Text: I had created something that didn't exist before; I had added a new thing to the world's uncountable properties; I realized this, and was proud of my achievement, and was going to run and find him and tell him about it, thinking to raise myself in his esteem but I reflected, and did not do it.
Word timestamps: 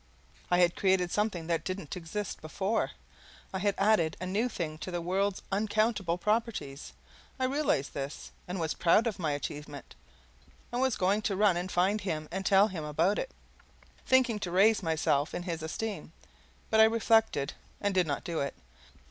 I 0.49 0.57
had 0.57 0.75
created 0.75 1.11
something 1.11 1.45
that 1.45 1.63
didn't 1.63 1.95
exist 1.95 2.41
before; 2.41 2.89
I 3.53 3.59
had 3.59 3.75
added 3.77 4.17
a 4.19 4.25
new 4.25 4.49
thing 4.49 4.79
to 4.79 4.89
the 4.89 4.99
world's 4.99 5.43
uncountable 5.51 6.17
properties; 6.17 6.93
I 7.39 7.43
realized 7.45 7.93
this, 7.93 8.31
and 8.47 8.59
was 8.59 8.73
proud 8.73 9.05
of 9.05 9.19
my 9.19 9.33
achievement, 9.33 9.93
and 10.71 10.81
was 10.81 10.95
going 10.97 11.21
to 11.21 11.35
run 11.35 11.55
and 11.55 11.71
find 11.71 12.01
him 12.01 12.27
and 12.31 12.43
tell 12.43 12.69
him 12.69 12.83
about 12.83 13.19
it, 13.19 13.29
thinking 14.03 14.39
to 14.39 14.49
raise 14.49 14.81
myself 14.81 15.35
in 15.35 15.43
his 15.43 15.61
esteem 15.61 16.13
but 16.71 16.79
I 16.79 16.85
reflected, 16.85 17.53
and 17.79 17.93
did 17.93 18.07
not 18.07 18.23
do 18.23 18.39
it. 18.39 18.55